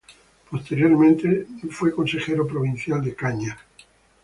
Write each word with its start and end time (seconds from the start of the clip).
Posteriormente 0.49 1.45
fue 1.69 1.93
consejero 1.93 2.47
provincial 2.47 3.03
de 3.03 3.13
Cañar. 3.13 3.57